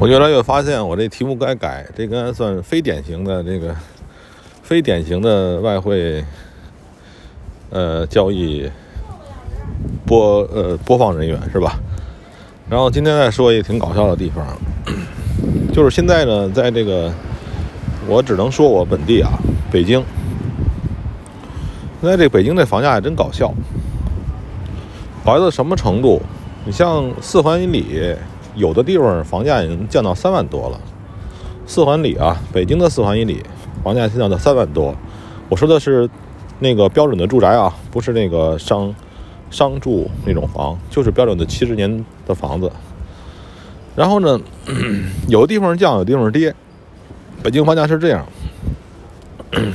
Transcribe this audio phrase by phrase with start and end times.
[0.00, 3.74] 我越来越发现，我这题目该改，这应该算非典型的这个
[4.62, 6.22] 非典型的外汇
[7.70, 8.68] 呃交易
[10.04, 11.78] 播呃播放人员是吧？
[12.68, 14.44] 然后今天再说一个挺搞笑的地方，
[15.72, 17.12] 就是现在呢，在这个
[18.08, 19.30] 我只能说我本地啊，
[19.70, 20.02] 北京，
[22.02, 23.54] 现在这北京这房价还真搞笑，
[25.24, 26.20] 搞到什么程度？
[26.66, 28.16] 你像四环以里。
[28.54, 30.80] 有的地方房价已经降到三万多了，
[31.66, 33.42] 四环里啊，北京的四环以里
[33.82, 34.94] 房价降到三万多。
[35.48, 36.08] 我说的是
[36.60, 38.94] 那个标准的住宅啊，不是那个商
[39.50, 42.70] 商住那种房，就是标准的七十年的房子。
[43.96, 44.40] 然后呢，
[45.28, 46.54] 有的地方降，有的地方跌。
[47.42, 48.26] 北京房价是这样，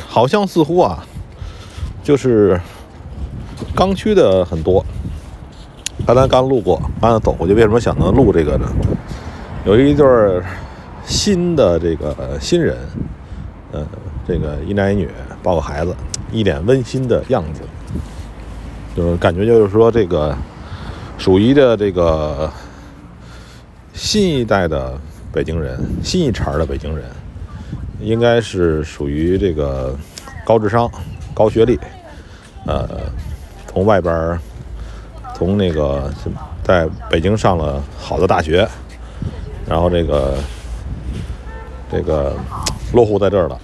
[0.08, 1.06] 好像似乎啊，
[2.04, 2.60] 就是
[3.76, 4.84] 刚需的很多。
[6.10, 8.68] 刚才刚路过，刚才走过去，为什么想到录这个呢？
[9.64, 10.42] 有一对
[11.06, 12.76] 新的这个新人，
[13.72, 13.86] 呃，
[14.28, 15.08] 这个一男一女
[15.44, 15.96] 抱个孩子，
[16.32, 17.62] 一脸温馨的样子，
[18.96, 20.36] 就是感觉就是说这个
[21.20, 22.52] 属于的这个
[23.94, 25.00] 新一代的
[25.32, 27.06] 北京人，新一茬的北京人，
[28.02, 29.96] 应该是属于这个
[30.44, 30.90] 高智商、
[31.36, 31.80] 高学历，
[32.66, 32.90] 呃，
[33.68, 34.40] 从外边。
[35.40, 36.12] 从那个
[36.62, 38.68] 在北京上了好的大学，
[39.66, 40.38] 然后这个
[41.90, 42.36] 这个
[42.92, 43.58] 落户在这儿了，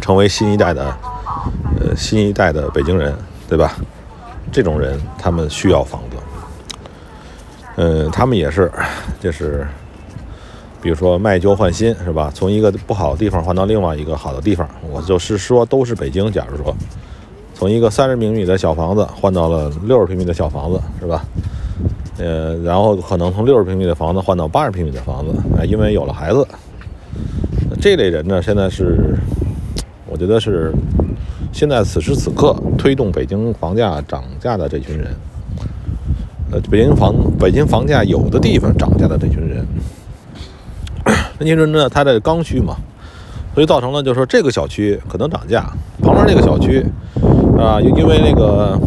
[0.00, 0.84] 成为新一代的
[1.78, 3.16] 呃新一代的北京人，
[3.48, 3.76] 对吧？
[4.50, 6.16] 这种人他们需要房子，
[7.76, 8.72] 嗯，他们也是，
[9.20, 9.64] 就是
[10.82, 12.32] 比如说卖旧换新，是吧？
[12.34, 16.76] 从一个不好的地方换到另外一个好的地方，我就是说都是北京，假如说。
[17.58, 21.24] 从一个三十平米的小房子换到了六十平米的小房子，是吧？
[22.16, 26.46] 呃，然后可能从六十平米的房子换到八十平米的房子，哎，因为有了孩子。
[27.80, 29.12] 这类人呢，现在是，
[30.06, 30.72] 我觉得是
[31.52, 35.12] 现在此时此刻推动北京房价涨价的这群人。
[36.52, 39.66] 呃，北京房北京房价有的地方涨价的这群人，
[41.40, 42.76] 那群人呢，他的刚需嘛，
[43.52, 45.68] 所以造成了就是说这个小区可能涨价，
[46.00, 46.86] 旁边那个小区。
[47.58, 48.78] 啊，因为那个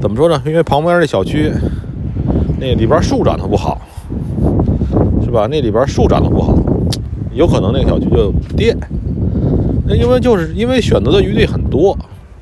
[0.00, 0.40] 怎么说呢？
[0.44, 1.50] 因为旁边那小区
[2.60, 3.80] 那里边树长得不好，
[5.24, 5.48] 是吧？
[5.50, 6.54] 那里边树长得不好，
[7.32, 8.76] 有可能那个小区就跌。
[9.86, 11.96] 那因为就是因为选择的余地很多，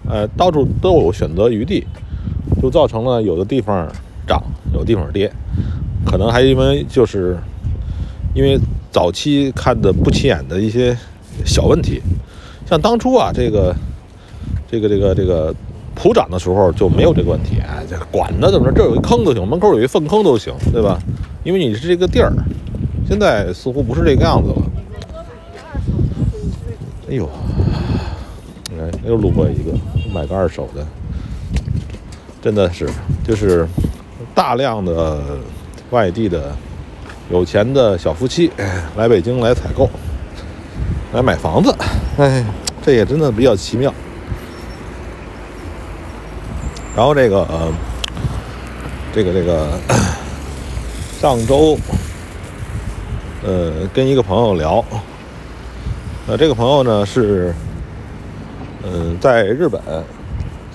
[0.08, 1.86] 呃，到处都有选择余地，
[2.60, 3.88] 就造成了有的地方
[4.26, 4.42] 涨，
[4.72, 5.30] 有的地方跌。
[6.04, 7.38] 可能还因为就是
[8.34, 8.58] 因为
[8.90, 10.96] 早期看的不起眼的一些
[11.44, 12.02] 小问题，
[12.66, 13.72] 像当初啊这个。
[14.70, 15.54] 这个这个这个
[15.94, 20.98] 普涨的时候就没有这个问题，哎，这管它怎么着，这有一坑都行，门口有一粪坑都行，对吧？
[21.44, 22.32] 因为你是这个地儿。
[23.06, 24.62] 现在似乎不是这个样子了。
[27.10, 27.28] 哎呦，
[28.70, 29.72] 哎，又路过一个，
[30.12, 30.84] 买个二手的，
[32.40, 32.88] 真的是，
[33.22, 33.68] 就是
[34.34, 35.20] 大量的
[35.90, 36.50] 外地的
[37.30, 38.50] 有钱的小夫妻
[38.96, 39.88] 来北京来采购，
[41.12, 41.72] 来买房子，
[42.16, 42.42] 哎，
[42.82, 43.92] 这也真的比较奇妙。
[46.96, 47.72] 然后这个呃，
[49.12, 49.68] 这个这个
[51.20, 51.76] 上周
[53.42, 54.84] 呃跟一个朋友聊，
[56.28, 57.52] 呃这个朋友呢是
[58.84, 59.80] 嗯在日本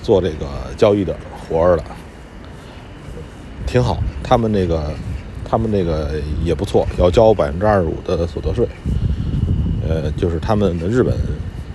[0.02, 1.16] 做这个交易的
[1.48, 1.84] 活儿的，
[3.66, 3.98] 挺好。
[4.22, 4.92] 他们那个
[5.42, 6.10] 他们那个
[6.44, 8.68] 也不错，要交百分之二十五的所得税。
[9.88, 11.16] 呃，就是他们的日本，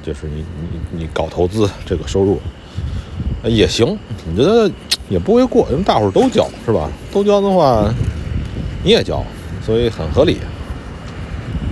[0.03, 2.39] 就是你你你搞投资这个收入。
[3.45, 3.97] 也行，
[4.27, 4.69] 我觉得
[5.07, 6.89] 也不为过，因为大伙儿都交是吧？
[7.11, 7.85] 都交的话，
[8.83, 9.23] 你也交，
[9.63, 10.39] 所以很合理，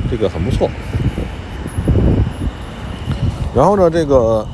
[0.10, 0.70] 这个很不错。
[3.56, 4.48] 然后呢，这个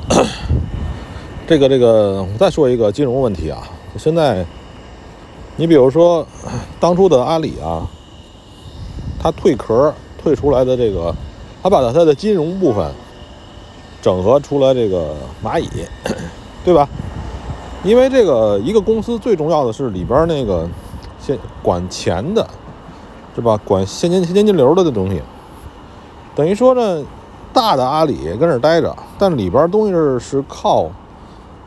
[1.46, 3.62] 这个这个，我再说一个金融问题啊。
[3.96, 4.44] 现在，
[5.56, 6.26] 你比如说
[6.78, 7.86] 当初的阿里啊，
[9.18, 9.92] 它退壳
[10.22, 11.14] 退出来的这个，
[11.62, 12.90] 它把它的金融部分
[14.00, 15.68] 整合出来，这个蚂蚁，
[16.64, 16.88] 对吧？
[17.82, 20.68] 因为这个一个公司最重要的是里边那个
[21.18, 22.46] 现管钱的，
[23.34, 23.58] 是吧？
[23.64, 25.20] 管现金现金流的这东西，
[26.34, 27.02] 等于说呢，
[27.54, 30.90] 大的阿里跟这待着，但里边东西是靠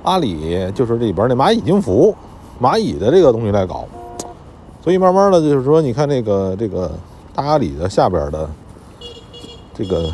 [0.04, 2.16] 阿里，就是里边那蚂蚁金服、
[2.62, 3.86] 蚂蚁的这个东西来搞，
[4.83, 6.92] 所以慢慢的就是说，你看这个这个
[7.33, 8.48] 大阿里的下边的
[9.74, 10.12] 这个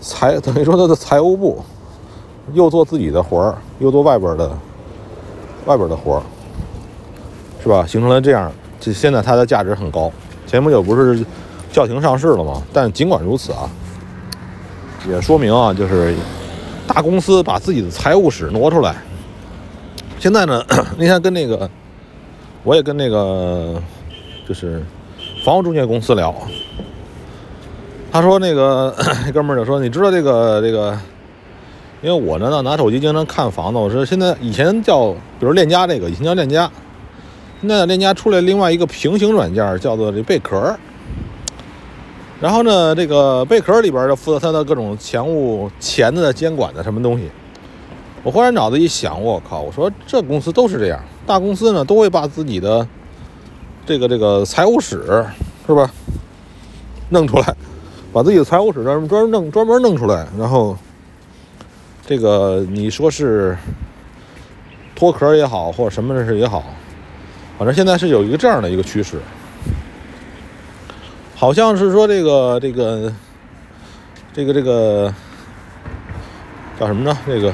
[0.00, 1.62] 财， 等于说它的财务部。
[2.52, 4.50] 又做自己的活儿，又做外边的
[5.66, 6.22] 外边的活儿，
[7.62, 7.86] 是吧？
[7.86, 10.12] 形成了这样这现在它的价值很高。
[10.46, 11.24] 前不久不是
[11.72, 12.62] 叫停上市了吗？
[12.72, 13.68] 但尽管如此啊，
[15.08, 16.14] 也说明啊，就是
[16.86, 18.94] 大公司把自己的财务室挪出来。
[20.18, 20.62] 现在呢，
[20.96, 21.68] 那天跟那个，
[22.62, 23.82] 我也跟那个，
[24.46, 24.82] 就是
[25.44, 26.34] 房屋中介公司聊，
[28.12, 28.94] 他说那个
[29.34, 30.96] 哥们儿就说，你知道这个这个，
[32.04, 35.10] 因为我呢拿手机经常看房子，我说现在以前叫
[35.40, 36.70] 比如链家这个，以前叫链家，
[37.62, 40.76] 现在链家出来另外一个平行软件叫做这贝壳，
[42.42, 47.30] 然后呢这个贝壳里边就负责它的各种钱务钱的监管的什么东西。
[48.22, 49.62] 我忽然脑子一想，我靠！
[49.62, 52.86] 我说这公司都是这样，大公司呢都会把自己的
[53.86, 55.24] 这个这个财务室
[55.66, 55.90] 是吧
[57.08, 57.56] 弄出来，
[58.12, 60.76] 把自己的财务室专专弄专门弄出来，然后
[62.06, 63.56] 这个你说是
[64.94, 66.64] 脱壳也好，或者什么的事也好，
[67.58, 69.18] 反正现在是有一个这样的一个趋势，
[71.34, 73.12] 好像是说这个这个
[74.32, 75.14] 这个这个
[76.78, 77.16] 叫什么呢？
[77.26, 77.52] 这个。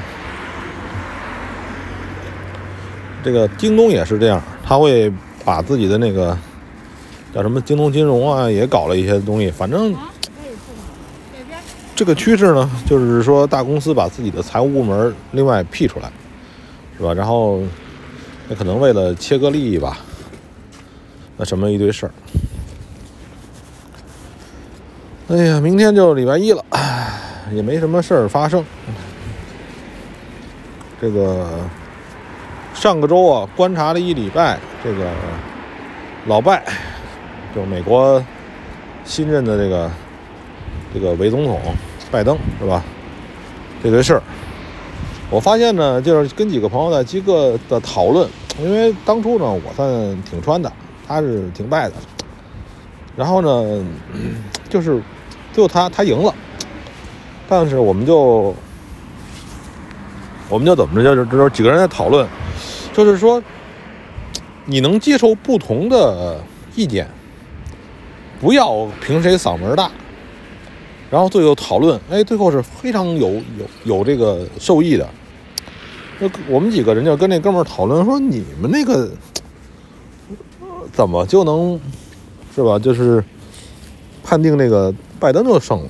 [3.23, 5.13] 这个京东也是这样，他会
[5.45, 6.35] 把自己的那个
[7.31, 9.51] 叫什么京东金融啊，也搞了一些东西。
[9.51, 9.93] 反正
[11.95, 16.11] 这个趋势呢，就是说大公司把自己的财务部门另外辟出来，
[16.97, 17.13] 是吧？
[17.13, 17.61] 然后
[18.47, 19.97] 那可能为了切割利益吧，
[21.37, 22.11] 那什么一堆事儿。
[25.29, 26.63] 哎呀，明天就礼拜一了，
[27.53, 28.63] 也没什么事儿发生。
[30.99, 31.47] 这个。
[32.73, 35.11] 上个周啊，观察了一礼拜，这个
[36.25, 36.63] 老拜，
[37.53, 38.23] 就美国
[39.03, 39.91] 新任的这个
[40.93, 41.59] 这个伪总统
[42.11, 42.83] 拜登是吧？
[43.83, 44.21] 这堆事儿，
[45.29, 48.29] 我发现呢，就是跟几个朋友在几个的讨论，
[48.59, 49.89] 因为当初呢，我算
[50.23, 50.71] 挺穿的，
[51.07, 51.95] 他是挺败的，
[53.15, 53.85] 然后呢，
[54.69, 55.01] 就是
[55.51, 56.33] 最后他他赢了，
[57.47, 58.53] 但是我们就
[60.49, 62.27] 我们就怎么着，就是就是几个人在讨论。
[62.93, 63.41] 就是说，
[64.65, 66.37] 你能接受不同的
[66.75, 67.07] 意见，
[68.41, 69.89] 不要凭谁嗓门大，
[71.11, 73.43] 然后最后讨论，哎，最后是非常有有
[73.83, 75.07] 有这个受益的。
[76.17, 79.11] 那我们几个人就跟那哥们儿讨论说，你们那个
[80.91, 81.79] 怎么就能
[82.55, 82.79] 是吧？
[82.79, 83.23] 就是
[84.23, 85.89] 判定那个拜登就胜了。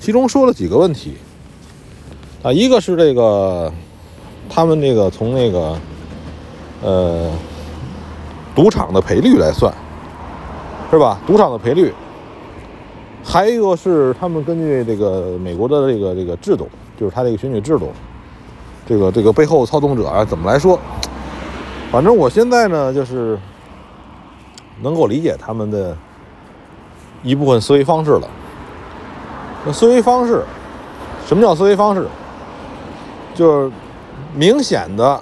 [0.00, 1.14] 其中说了几个问题
[2.42, 3.72] 啊，一个是这个。
[4.54, 5.78] 他们那个从那个，
[6.82, 7.30] 呃，
[8.54, 9.72] 赌场的赔率来算，
[10.90, 11.18] 是吧？
[11.26, 11.90] 赌场的赔率，
[13.32, 16.68] 还有一个是他们根据这个美国的这个这个制度，
[17.00, 17.90] 就是他这个选举制度，
[18.86, 20.78] 这个这个背后操纵者啊怎么来说？
[21.90, 23.38] 反正我现在呢，就是
[24.82, 25.96] 能够理解他们的
[27.22, 28.28] 一部分思维方式了。
[29.64, 30.44] 那思维方式，
[31.26, 32.06] 什么叫思维方式？
[33.34, 33.72] 就是。
[34.34, 35.20] 明显的，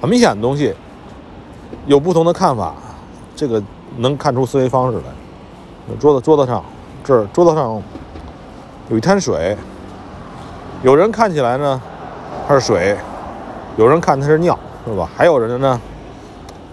[0.00, 0.72] 很 明显的东西，
[1.86, 2.72] 有不同的看法，
[3.34, 3.60] 这个
[3.96, 5.04] 能看出思维方式来。
[6.00, 6.64] 桌子桌子上，
[7.02, 7.82] 这儿桌子上
[8.88, 9.56] 有一滩水，
[10.82, 11.80] 有人看起来呢
[12.48, 12.96] 它是水，
[13.76, 15.08] 有人看它是尿，是吧？
[15.16, 15.80] 还有人呢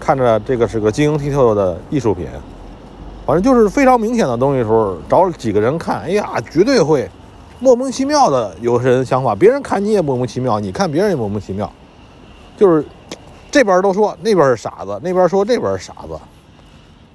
[0.00, 2.26] 看着这个是个晶莹剔透的艺术品，
[3.26, 7.08] 反正就是非常明显的东西的时候，找几个人看，哎呀，绝对会。
[7.60, 11.70] 莫名其妙的有人想法，别人看你也莫名其妙，你看别人也莫名其妙，
[12.56, 12.84] 就是
[13.52, 16.18] 这边都说那边是傻子，那边说这边是傻子，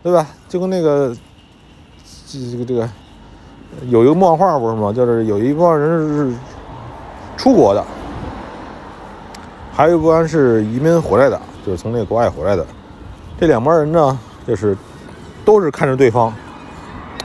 [0.02, 0.26] 对吧？
[0.48, 1.14] 就跟那个
[2.28, 2.88] 这个这个
[3.88, 4.92] 有一个漫画不是吗？
[4.92, 6.34] 就是有一帮人是
[7.38, 7.84] 出国的，
[9.72, 12.66] 还有一帮是移民回来的，就是从那个国外回来的。
[13.40, 14.76] 这两帮人呢，就是
[15.46, 16.34] 都是看着对方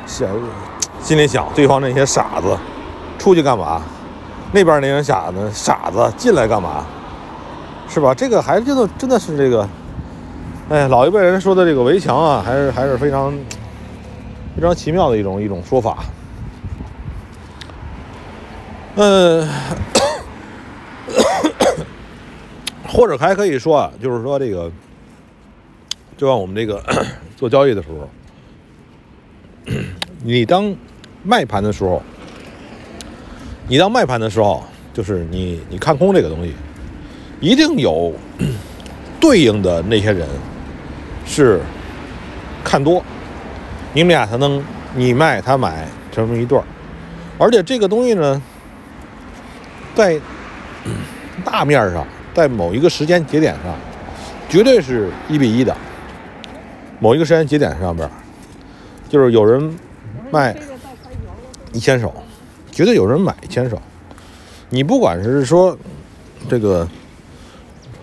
[0.07, 0.29] 想
[1.01, 2.57] 心里想对方那些傻子。
[3.19, 3.81] 出去干嘛？
[4.51, 6.85] 那边那些傻子，傻子进来干嘛？
[7.89, 8.13] 是吧？
[8.13, 9.69] 这个还真的真的是这个，
[10.69, 13.33] 哎，老一辈人说的这个围墙啊，还是还是非常
[14.55, 16.05] 非常奇妙的一种一种说法。
[18.97, 19.49] 嗯，
[22.87, 24.71] 或者还可以说啊，就是说这个，
[26.17, 26.83] 就像我们这个
[27.37, 28.09] 做交易的时候，
[30.23, 30.75] 你当
[31.23, 32.03] 卖盘的时候。
[33.69, 36.53] 你当卖盘的时候，就是你你看空这个东西，
[37.41, 38.13] 一定有
[39.21, 40.29] 对应的那些人
[41.25, 41.61] 是
[42.65, 43.03] 看多，
[43.93, 44.63] 你们俩才能
[44.95, 46.65] 你卖他买成为一对儿。
[47.39, 48.41] 而且这个东西呢，
[49.95, 50.21] 在
[51.45, 53.75] 大面上，在某一个时间节点上，
[54.49, 55.77] 绝对是一比一的，
[57.01, 58.09] 某一个时间节点上边，
[59.09, 59.77] 就是有人
[60.31, 60.57] 卖
[61.73, 62.15] 一千手，
[62.71, 63.81] 绝对有人买一千手。
[64.71, 65.77] 你不管是说
[66.49, 66.89] 这个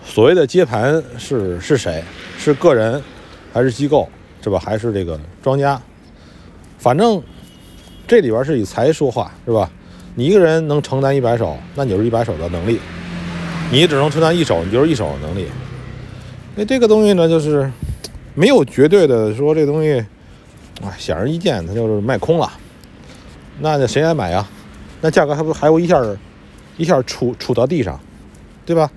[0.04, 2.04] 所谓的接盘是是谁，
[2.38, 3.02] 是个人
[3.52, 4.08] 还是机构，
[4.42, 4.58] 是吧？
[4.58, 5.80] 还是这个庄家，
[6.78, 7.22] 反正
[8.06, 9.70] 这里边是以财说话，是吧？
[10.14, 12.78] 你一个人能承担一百手，那你就是一百手的能力；
[13.70, 15.46] 你只能承担一手，你就是一手的能力。
[16.56, 17.70] 那这个东西呢，就是
[18.34, 19.98] 没有绝对的说这东西，
[20.82, 22.50] 啊，显而易见，它就是卖空了。
[23.60, 24.46] 那谁来买呀？
[25.00, 26.02] 那价格还不还会一下
[26.76, 27.98] 一下杵杵到地上，
[28.66, 28.90] 对吧？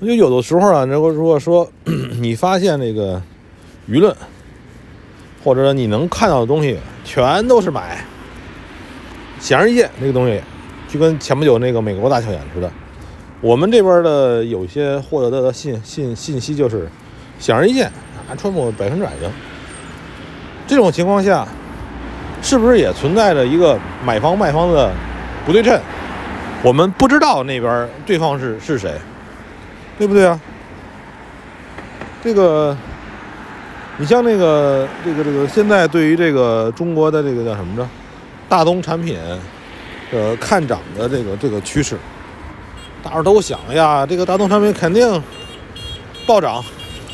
[0.00, 1.68] 就有的时候啊，如果如果说
[2.20, 3.20] 你发现那个
[3.88, 4.14] 舆论，
[5.42, 8.04] 或者你能看到的东西全都是买，
[9.40, 10.40] 显而易见，那个东西
[10.88, 12.70] 就跟前不久那个美国大选似的。
[13.40, 16.88] 我们这边的有些获得的信信信息就是
[17.38, 17.86] 显而易见，
[18.28, 19.30] 啊，川普百分之百赢。
[20.66, 21.46] 这种情况下，
[22.40, 24.92] 是不是也存在着一个买方卖方的
[25.44, 25.80] 不对称？
[26.62, 28.92] 我们不知道那边对方是是谁，
[29.98, 30.38] 对不对啊？
[32.22, 32.76] 这个，
[33.96, 37.86] 你像那个这个这个，现在对于这个中国的这个叫什么着，
[38.48, 39.18] 大宗产品，
[40.12, 41.96] 呃，看涨的这个这个趋势。
[43.02, 45.22] 大伙都想呀，这个大宗产品肯定
[46.26, 46.62] 暴涨，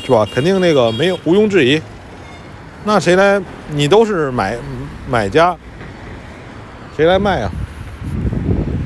[0.03, 0.27] 是吧？
[0.33, 1.81] 肯定那个没有毋庸置疑。
[2.83, 3.41] 那谁来？
[3.69, 4.55] 你都是买
[5.09, 5.55] 买家，
[6.95, 7.51] 谁来卖啊？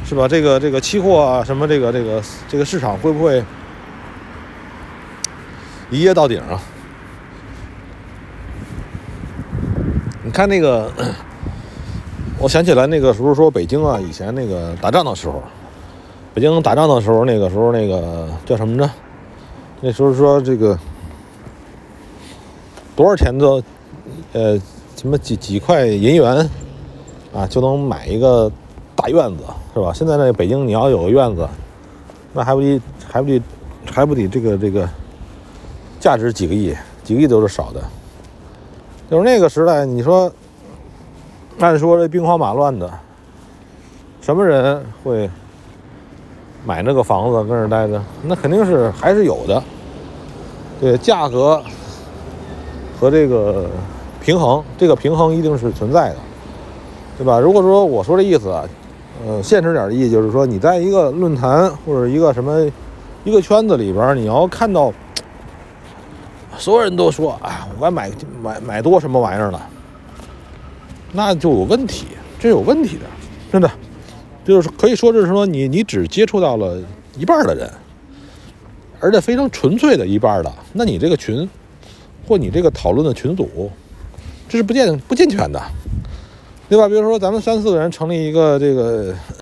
[0.06, 0.26] 是吧？
[0.26, 3.44] 这个这个期货啊，什么这个这个这个市场会不会
[5.92, 6.62] 一夜到顶啊？
[10.24, 10.92] 你看那个，
[12.38, 15.42] 我想起来那个时候说北京啊，以前那个打仗的时候。
[16.32, 18.90] 北京打仗的时候，那个时候那个叫什么着？
[19.82, 20.78] 那时候说这个
[22.96, 23.62] 多少钱都，
[24.34, 24.58] 呃，
[24.96, 26.48] 什么几几块银元
[27.34, 28.50] 啊，就能买一个
[28.96, 29.44] 大院子，
[29.74, 29.92] 是吧？
[29.92, 31.50] 现在那北京你要有个院子，
[32.32, 32.80] 那还不得
[33.12, 33.42] 还不得
[33.92, 34.88] 还不得这个这个
[36.00, 37.82] 价值几个亿，几个亿都是少的。
[39.10, 40.32] 就是那个时代，你说
[41.60, 42.90] 按说这兵荒马乱的，
[44.22, 45.30] 什么人会？
[46.66, 49.64] 买那个房子跟这待着，那肯定是还是有的。
[50.82, 51.64] 对，价格
[53.00, 53.66] 和这个
[54.22, 56.18] 平衡，这个平衡一定是存在的，
[57.18, 57.40] 对吧？
[57.40, 58.66] 如果说我说这意思啊，
[59.26, 62.70] 呃，现实点的意思就是说，你在一个论坛或者一个什么
[63.24, 64.92] 一个圈子里边，你要看到
[66.60, 68.12] 所有人都说，哎，我该买
[68.44, 69.70] 买买多什么玩意儿了，
[71.14, 72.06] 那就有问题，
[72.40, 73.06] 这有问题的，
[73.52, 73.72] 真的。
[74.46, 76.78] 就是可以说，就是说你你只接触到了
[77.18, 77.72] 一半的人，
[79.00, 81.48] 而且非常纯粹的一半的，那你这个群
[82.28, 83.72] 或你这个讨论的群组，
[84.48, 85.62] 这是不健不健全的，
[86.68, 86.88] 对吧？
[86.88, 89.14] 比如说咱们三四个人成立一个这个。